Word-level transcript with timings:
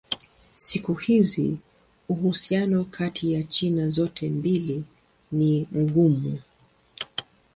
Siku 0.55 0.93
hizi 0.93 1.57
uhusiano 2.09 2.83
kati 2.85 3.33
ya 3.33 3.43
China 3.43 3.89
zote 3.89 4.29
mbili 4.29 4.83
ni 5.31 5.67
mgumu. 5.71 6.39